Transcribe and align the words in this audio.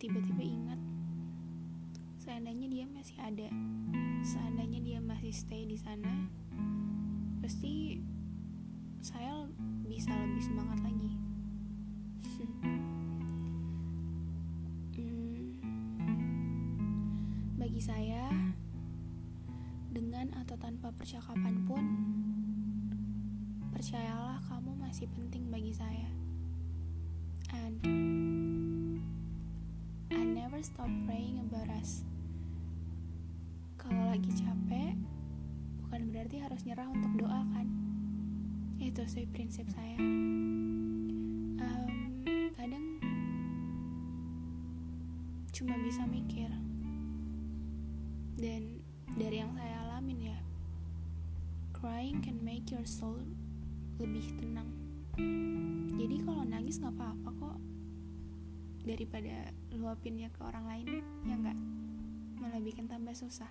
tiba-tiba 0.00 0.40
ingat 0.40 0.80
Seandainya 2.16 2.66
dia 2.72 2.86
masih 2.88 3.16
ada 3.20 3.48
Seandainya 4.24 4.80
dia 4.80 4.98
masih 5.04 5.32
stay 5.36 5.68
di 5.68 5.76
sana 5.76 6.26
Pasti 7.44 8.00
saya 9.00 9.48
bisa 9.88 10.12
lebih 10.12 10.44
semangat 10.44 10.78
lagi. 10.84 11.12
Hmm, 14.92 15.56
bagi 17.56 17.80
saya, 17.80 18.28
dengan 19.88 20.36
atau 20.36 20.56
tanpa 20.60 20.92
percakapan 20.92 21.64
pun, 21.64 21.84
percayalah 23.72 24.36
kamu 24.52 24.76
masih 24.76 25.08
penting 25.16 25.48
bagi 25.48 25.72
saya. 25.72 26.12
And 27.56 28.19
I 30.10 30.26
never 30.26 30.58
stop 30.66 30.90
praying 31.06 31.38
about 31.38 31.70
us. 31.78 32.02
Kalau 33.78 34.10
lagi 34.10 34.34
capek, 34.34 34.98
bukan 35.86 36.10
berarti 36.10 36.42
harus 36.42 36.66
nyerah 36.66 36.90
untuk 36.90 37.14
doakan. 37.22 37.70
Itu 38.82 39.06
sih 39.06 39.30
prinsip 39.30 39.70
saya. 39.70 40.02
Em, 41.62 41.94
kadang 42.58 42.98
cuma 45.54 45.78
bisa 45.78 46.02
mikir 46.10 46.50
dan 48.40 48.80
dari 49.14 49.44
yang 49.44 49.52
saya 49.52 49.76
alamin 49.84 50.32
ya 50.32 50.38
crying 51.76 52.24
can 52.24 52.40
make 52.40 52.72
your 52.72 52.88
soul 52.88 53.20
lebih 54.00 54.24
tenang 54.40 54.72
jadi 56.00 56.16
kalau 56.24 56.48
nangis 56.48 56.80
nggak 56.80 56.96
apa-apa 56.96 57.29
daripada 58.90 59.54
luapinnya 59.70 60.34
ke 60.34 60.40
orang 60.42 60.66
lain 60.66 60.86
ya 61.22 61.34
nggak? 61.38 61.58
Malah 62.42 62.58
bikin 62.58 62.90
tambah 62.90 63.14
susah. 63.14 63.50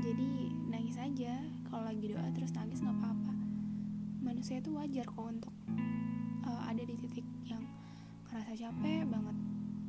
Jadi 0.00 0.54
nangis 0.70 0.94
aja. 0.96 1.34
Kalau 1.66 1.82
lagi 1.82 2.06
doa 2.14 2.30
terus 2.30 2.54
nangis 2.54 2.78
nggak 2.78 2.94
apa-apa. 2.94 3.34
Manusia 4.22 4.62
itu 4.62 4.70
wajar 4.78 5.06
kok 5.10 5.26
untuk 5.26 5.54
uh, 6.46 6.62
ada 6.62 6.82
di 6.86 6.94
titik 7.02 7.26
yang 7.42 7.66
ngerasa 8.30 8.54
capek 8.54 9.02
banget 9.10 9.36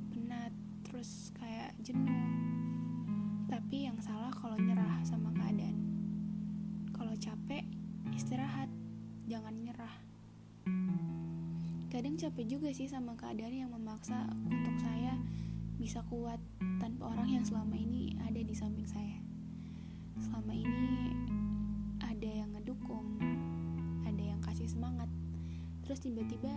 penat 0.10 0.54
terus 0.90 1.30
kayak 1.38 1.78
jenuh. 1.86 2.18
Tapi 3.46 3.86
yang 3.86 4.00
salah 4.02 4.34
kalau 4.34 4.58
nyerah 4.58 5.06
sama 5.06 5.30
keadaan. 5.38 5.78
Kalau 6.98 7.14
capek 7.16 7.64
istirahat. 8.18 8.68
Jangan 9.32 9.64
nyerah 9.64 9.96
kadang 11.92 12.16
capek 12.16 12.48
juga 12.48 12.72
sih 12.72 12.88
sama 12.88 13.20
keadaan 13.20 13.52
yang 13.52 13.72
memaksa 13.76 14.24
untuk 14.48 14.80
saya 14.80 15.20
bisa 15.76 16.00
kuat 16.08 16.40
tanpa 16.80 17.12
orang 17.12 17.28
yang 17.28 17.44
selama 17.44 17.76
ini 17.76 18.16
ada 18.24 18.40
di 18.40 18.56
samping 18.56 18.88
saya. 18.88 19.20
Selama 20.24 20.56
ini 20.56 21.12
ada 22.00 22.30
yang 22.32 22.56
ngedukung 22.56 23.20
ada 24.08 24.24
yang 24.24 24.40
kasih 24.40 24.72
semangat 24.72 25.12
terus 25.84 26.00
tiba-tiba 26.00 26.48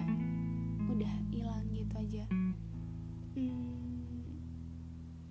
udah 0.87 1.15
hilang 1.35 1.67
gitu 1.75 1.95
aja. 1.99 2.31
Hmm, 3.35 4.23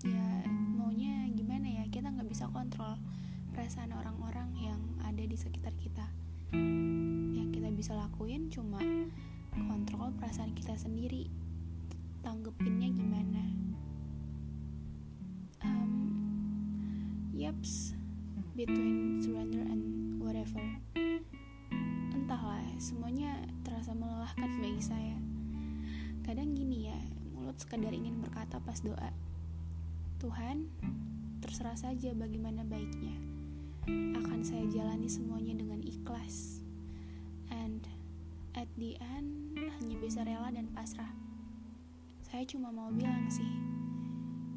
ya 0.03 0.27
maunya 0.75 1.31
gimana 1.31 1.79
ya? 1.79 1.87
Kita 1.87 2.11
nggak 2.11 2.27
bisa 2.27 2.51
kontrol 2.51 2.99
perasaan 3.55 3.95
orang-orang 3.95 4.51
yang 4.59 4.83
ada 5.07 5.23
di 5.23 5.39
sekitar 5.39 5.71
kita. 5.79 6.11
Yang 7.39 7.49
kita 7.55 7.69
bisa 7.71 7.95
lakuin 7.95 8.51
cuma 8.51 8.83
kontrol 9.55 10.09
perasaan 10.17 10.57
kita 10.57 10.73
sendiri. 10.75 11.29
Tanggepinnya 12.25 12.89
gimana? 12.93 13.43
Um, 15.61 15.93
yaps. 17.33 17.93
Between 18.53 19.17
surrender 19.17 19.65
and 19.65 20.21
whatever. 20.21 20.61
Entahlah 22.13 22.61
semuanya 22.77 23.49
terasa 23.65 23.97
melelahkan 23.97 24.61
bagi 24.61 24.77
saya. 24.77 25.17
Kadang 26.21 26.53
gini 26.53 26.85
ya 26.93 26.97
mulut 27.33 27.57
sekadar 27.57 27.89
ingin 27.89 28.21
berkata 28.21 28.61
pas 28.61 28.77
doa. 28.85 29.09
Tuhan 30.21 30.69
terserah 31.41 31.75
saja 31.75 32.13
bagaimana 32.13 32.61
baiknya. 32.63 33.17
Akan 34.15 34.45
saya 34.45 34.63
jalani 34.71 35.09
semuanya 35.09 35.57
dengan 35.57 35.81
ikhlas. 35.83 36.61
And 37.51 37.83
end 38.79 39.53
hanya 39.57 39.95
bisa 40.01 40.25
rela 40.25 40.49
dan 40.49 40.65
pasrah 40.73 41.13
saya 42.25 42.41
cuma 42.49 42.73
mau 42.73 42.89
bilang 42.89 43.29
sih 43.29 43.47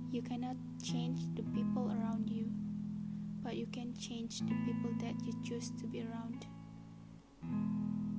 you 0.09 0.25
cannot 0.25 0.57
change 0.81 1.29
the 1.37 1.45
people 1.53 1.93
around 1.93 2.31
you 2.33 2.49
but 3.45 3.59
you 3.59 3.69
can 3.69 3.93
change 4.01 4.41
the 4.49 4.57
people 4.65 4.93
that 4.97 5.15
you 5.27 5.37
choose 5.45 5.69
to 5.77 5.85
be 5.85 6.01
around 6.01 6.49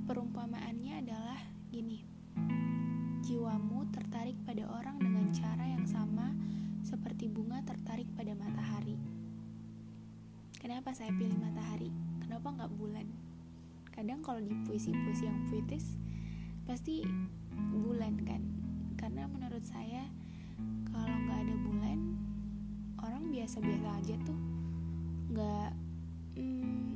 perumpamaannya 0.06 1.02
adalah 1.02 1.42
gini 1.74 2.06
jiwamu 3.26 3.90
tertarik 3.92 4.38
pada 4.48 4.64
orang 4.72 5.02
dengan 5.02 5.28
cara 5.36 5.66
yang 5.68 5.84
sama 5.84 6.32
seperti 6.88 7.28
bunga 7.28 7.60
tertarik 7.68 8.08
pada 8.16 8.32
matahari. 8.32 8.96
Kenapa 10.56 10.96
saya 10.96 11.12
pilih 11.12 11.36
matahari? 11.36 11.92
Kenapa 12.24 12.56
nggak 12.56 12.72
bulan? 12.80 13.04
Kadang 13.98 14.22
kalau 14.22 14.38
di 14.38 14.54
puisi-puisi 14.62 15.26
yang 15.26 15.50
puitis 15.50 15.98
pasti 16.70 17.02
bulan 17.74 18.14
kan? 18.22 18.46
Karena 18.94 19.26
menurut 19.26 19.66
saya 19.66 20.06
kalau 20.94 21.18
nggak 21.26 21.50
ada 21.50 21.56
bulan 21.66 22.00
orang 23.02 23.34
biasa-biasa 23.34 23.90
aja 23.98 24.16
tuh 24.22 24.38
nggak 25.34 25.72
mm, 26.38 26.94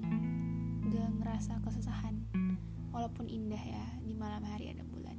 nggak 0.94 1.09
ngerasa 1.17 1.57
kesusahan. 1.66 2.22
Walaupun 2.94 3.25
indah 3.25 3.57
ya 3.57 3.81
di 4.06 4.13
malam 4.13 4.45
hari 4.45 4.69
ada 4.69 4.85
bulan. 4.85 5.18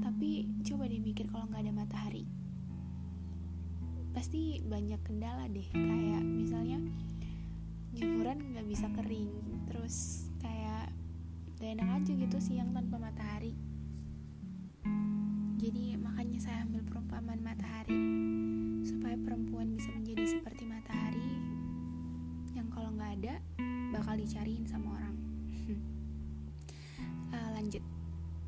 Tapi 0.00 0.48
coba 0.64 0.88
deh 0.88 1.04
kalau 1.28 1.52
nggak 1.52 1.68
ada 1.68 1.72
matahari. 1.76 2.24
Pasti 4.16 4.64
banyak 4.64 5.04
kendala 5.04 5.52
deh. 5.52 5.68
Kayak 5.68 6.24
misalnya 6.24 6.80
jemuran 7.92 8.56
nggak 8.56 8.64
bisa 8.72 8.88
kering. 8.96 9.36
Terus 9.68 10.17
gak 11.68 11.84
enak 11.84 12.00
aja 12.00 12.12
gitu 12.16 12.38
siang 12.40 12.72
tanpa 12.72 12.96
matahari. 12.96 13.52
Jadi 15.60 16.00
makanya 16.00 16.40
saya 16.40 16.64
ambil 16.64 16.80
perumpamaan 16.80 17.44
matahari 17.44 18.00
supaya 18.88 19.12
perempuan 19.20 19.76
bisa 19.76 19.92
menjadi 19.92 20.40
seperti 20.40 20.64
matahari 20.64 21.28
yang 22.56 22.72
kalau 22.72 22.88
nggak 22.96 23.20
ada 23.20 23.44
bakal 23.92 24.16
dicariin 24.16 24.64
sama 24.64 24.96
orang. 24.96 25.16
Uh, 27.36 27.48
lanjut. 27.60 27.84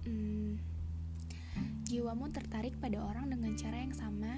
Hmm, 0.08 0.56
jiwamu 1.93 2.32
tertarik 2.32 2.73
pada 2.81 3.05
orang 3.05 3.28
dengan 3.28 3.52
cara 3.52 3.84
yang 3.84 3.93
sama 3.93 4.32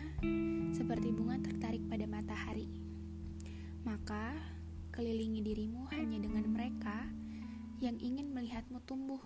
seperti 0.74 1.14
bunga 1.14 1.38
tertarik 1.38 1.86
pada 1.86 2.10
matahari. 2.10 2.66
Maka, 3.86 4.34
kelilingi 4.90 5.38
dirimu 5.38 5.86
hanya 5.94 6.11
yang 7.82 7.98
ingin 7.98 8.30
melihatmu 8.30 8.78
tumbuh. 8.86 9.18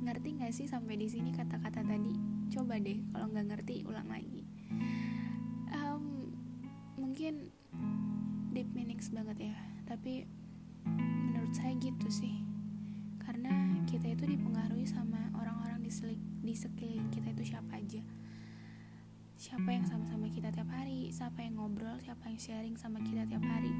Ngerti 0.00 0.40
gak 0.40 0.56
sih 0.56 0.64
sampai 0.64 0.96
di 0.96 1.06
sini 1.12 1.36
kata-kata 1.36 1.84
tadi? 1.84 2.16
Coba 2.48 2.80
deh, 2.80 3.04
kalau 3.12 3.28
nggak 3.28 3.46
ngerti 3.52 3.84
ulang 3.84 4.08
lagi. 4.08 4.48
Um, 5.76 6.32
mungkin 6.96 7.52
deep 8.56 8.72
meanings 8.72 9.12
banget 9.12 9.52
ya, 9.52 9.56
tapi 9.84 10.24
gitu 11.80 12.12
sih 12.12 12.44
karena 13.24 13.50
kita 13.88 14.12
itu 14.12 14.36
dipengaruhi 14.36 14.84
sama 14.84 15.32
orang-orang 15.32 15.80
di, 15.80 15.90
di 16.44 16.52
sekeliling 16.52 17.08
kita 17.08 17.32
itu 17.32 17.56
siapa 17.56 17.80
aja 17.80 18.04
siapa 19.40 19.72
yang 19.72 19.88
sama-sama 19.88 20.28
kita 20.28 20.52
tiap 20.52 20.68
hari 20.68 21.08
siapa 21.08 21.40
yang 21.40 21.56
ngobrol 21.56 21.96
siapa 22.04 22.28
yang 22.28 22.36
sharing 22.36 22.76
sama 22.76 23.00
kita 23.00 23.24
tiap 23.24 23.40
hari 23.40 23.72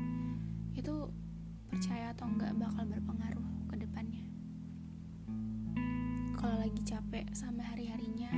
itu 0.73 1.13
percaya 1.69 2.17
atau 2.17 2.27
enggak 2.27 2.57
bakal 2.57 2.89
berpengaruh 2.89 3.30
lagi 6.71 6.87
capek 6.87 7.27
sama 7.35 7.67
hari-harinya 7.67 8.31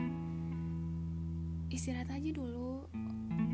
istirahat 1.68 2.08
aja 2.16 2.32
dulu 2.32 2.88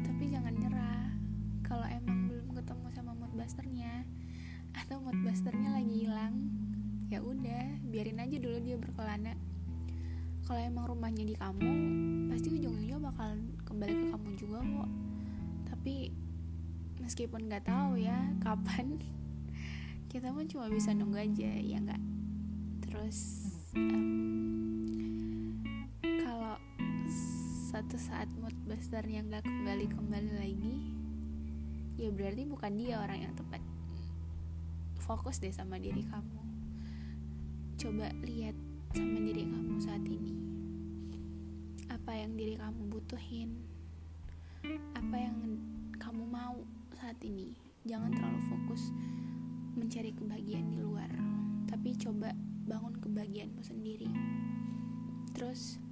tapi 0.07 0.31
jangan 0.31 0.55
nyerah. 0.55 1.19
Kalau 1.67 1.83
emang 1.83 2.31
belum 2.31 2.55
ketemu 2.55 2.87
sama 2.95 3.11
mood 3.19 3.35
busternya 3.35 4.07
atau 4.79 5.03
mood 5.03 5.19
busternya 5.27 5.75
lagi 5.75 6.07
hilang 6.07 6.55
ya 7.11 7.19
udah 7.19 7.83
biarin 7.91 8.23
aja 8.23 8.39
dulu 8.39 8.55
dia 8.63 8.79
berkelana. 8.79 9.35
Kalau 10.47 10.63
emang 10.63 10.87
rumahnya 10.87 11.27
di 11.27 11.35
kamu 11.35 11.75
pasti 12.31 12.55
ujung-ujungnya 12.55 13.03
bakal 13.03 13.35
kembali 13.67 13.95
ke 13.99 14.07
kamu 14.15 14.29
juga 14.39 14.59
kok. 14.63 14.91
Tapi 15.75 15.95
meskipun 17.03 17.51
nggak 17.51 17.67
tahu 17.67 17.99
ya 17.99 18.31
kapan 18.47 18.95
kita 20.07 20.31
pun 20.31 20.47
cuma 20.47 20.71
bisa 20.71 20.95
nunggu 20.95 21.19
aja 21.19 21.51
ya 21.67 21.83
nggak? 21.83 22.03
Terus 22.87 23.19
um, 23.75 24.38
satu 27.89 28.05
saat 28.05 28.29
mood 28.37 28.53
busternya 28.69 29.25
nggak 29.25 29.49
kembali 29.49 29.89
kembali 29.89 30.33
lagi 30.37 30.77
ya 31.97 32.13
berarti 32.13 32.45
bukan 32.45 32.77
dia 32.77 33.01
orang 33.01 33.25
yang 33.25 33.33
tepat. 33.33 33.65
Fokus 35.01 35.41
deh 35.41 35.49
sama 35.49 35.81
diri 35.81 36.05
kamu. 36.05 36.43
Coba 37.81 38.13
lihat 38.29 38.53
sama 38.93 39.25
diri 39.25 39.41
kamu 39.41 39.81
saat 39.81 40.05
ini. 40.05 40.37
Apa 41.89 42.13
yang 42.13 42.37
diri 42.37 42.61
kamu 42.61 42.93
butuhin? 42.93 43.57
Apa 44.93 45.17
yang 45.17 45.57
kamu 45.97 46.29
mau 46.29 46.61
saat 46.93 47.17
ini? 47.25 47.57
Jangan 47.89 48.13
terlalu 48.13 48.41
fokus 48.53 48.93
mencari 49.81 50.13
kebahagiaan 50.13 50.69
di 50.69 50.77
luar 50.77 51.09
tapi 51.65 51.97
coba 51.97 52.37
bangun 52.69 53.01
kebahagiaanmu 53.01 53.65
sendiri. 53.65 54.13
Terus 55.33 55.88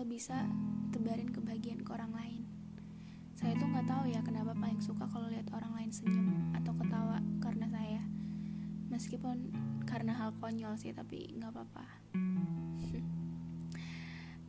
kalau 0.00 0.16
bisa 0.16 0.48
tebarin 0.96 1.28
kebahagiaan 1.28 1.84
ke 1.84 1.92
orang 1.92 2.08
lain? 2.16 2.40
Saya 3.36 3.52
tuh 3.60 3.68
nggak 3.68 3.84
tahu 3.84 4.08
ya 4.08 4.24
kenapa 4.24 4.56
paling 4.56 4.80
suka 4.80 5.04
kalau 5.04 5.28
lihat 5.28 5.44
orang 5.52 5.76
lain 5.76 5.92
senyum 5.92 6.56
atau 6.56 6.72
ketawa 6.72 7.20
karena 7.36 7.68
saya. 7.68 8.00
Meskipun 8.88 9.52
karena 9.84 10.16
hal 10.16 10.32
konyol 10.40 10.72
sih 10.80 10.96
tapi 10.96 11.36
nggak 11.36 11.52
apa-apa. 11.52 11.84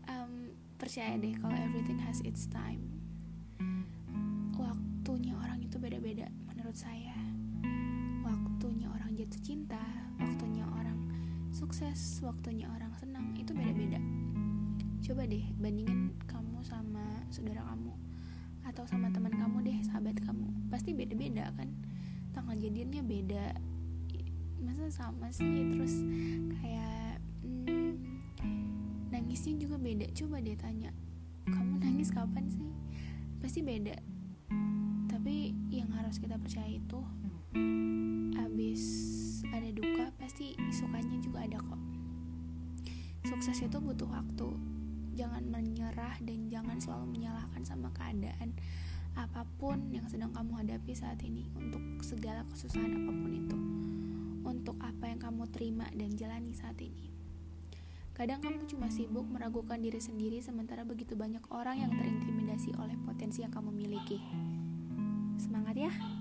Um, 0.07 0.55
percaya 0.79 1.19
deh 1.19 1.35
kalau 1.35 1.55
everything 1.59 1.99
has 1.99 2.23
its 2.23 2.47
time. 2.47 2.87
Waktunya 4.55 5.35
orang 5.35 5.59
itu 5.67 5.75
beda-beda 5.83 6.31
menurut 6.47 6.79
saya. 6.79 7.11
Waktunya 8.23 8.87
orang 8.87 9.19
jatuh 9.19 9.43
cinta 9.43 9.83
waktunya 10.15 10.63
orang 10.63 11.11
sukses 11.51 12.23
waktunya 12.23 12.71
orang 12.71 12.95
senang 12.95 13.35
itu 13.35 13.51
beda-beda 13.51 14.20
coba 15.11 15.27
deh 15.27 15.43
bandingin 15.59 16.15
kamu 16.23 16.63
sama 16.63 17.03
saudara 17.27 17.59
kamu 17.67 17.91
atau 18.63 18.87
sama 18.87 19.11
teman 19.11 19.35
kamu 19.35 19.59
deh 19.67 19.77
sahabat 19.83 20.15
kamu. 20.23 20.47
Pasti 20.71 20.95
beda-beda 20.95 21.51
kan? 21.59 21.67
Tanggal 22.31 22.55
jadiannya 22.55 23.03
beda. 23.03 23.45
Masa 24.63 24.87
sama 24.87 25.27
sih? 25.35 25.67
Terus 25.67 25.99
kayak 26.55 27.19
hmm, 27.43 27.91
nangisnya 29.11 29.59
juga 29.59 29.75
beda. 29.83 30.07
Coba 30.15 30.39
deh 30.39 30.55
tanya 30.55 30.95
kamu 31.43 31.83
nangis 31.83 32.07
kapan 32.15 32.47
sih? 32.47 32.71
Pasti 33.43 33.59
beda. 33.67 33.99
Tapi 35.11 35.51
yang 35.75 35.91
harus 35.91 36.23
kita 36.23 36.39
percaya 36.39 36.71
itu 36.71 37.03
abis 38.39 38.81
ada 39.51 39.67
duka 39.75 40.15
pasti 40.15 40.55
sukanya 40.71 41.19
juga 41.19 41.43
ada 41.43 41.59
kok. 41.59 41.81
Sukses 43.27 43.59
itu 43.59 43.75
butuh 43.75 44.07
waktu 44.07 44.79
jangan 45.15 45.43
menyerah 45.47 46.15
dan 46.23 46.47
jangan 46.47 46.77
selalu 46.79 47.19
menyalahkan 47.19 47.63
sama 47.67 47.91
keadaan 47.95 48.55
apa 49.11 49.43
pun 49.59 49.91
yang 49.91 50.07
sedang 50.07 50.31
kamu 50.31 50.63
hadapi 50.63 50.95
saat 50.95 51.19
ini 51.27 51.43
untuk 51.59 51.83
segala 51.99 52.47
kesusahan 52.47 52.95
apa 52.95 53.11
pun 53.11 53.31
itu 53.35 53.57
untuk 54.47 54.75
apa 54.79 55.11
yang 55.11 55.19
kamu 55.19 55.43
terima 55.51 55.87
dan 55.91 56.15
jalani 56.15 56.55
saat 56.55 56.79
ini. 56.79 57.11
Kadang 58.11 58.43
kamu 58.43 58.67
cuma 58.67 58.91
sibuk 58.91 59.25
meragukan 59.25 59.79
diri 59.79 59.97
sendiri 59.97 60.43
sementara 60.43 60.83
begitu 60.83 61.15
banyak 61.15 61.41
orang 61.49 61.81
yang 61.81 61.91
terintimidasi 61.95 62.75
oleh 62.77 62.93
potensi 63.01 63.41
yang 63.41 63.49
kamu 63.49 63.71
miliki. 63.71 64.19
Semangat 65.39 65.75
ya! 65.79 66.20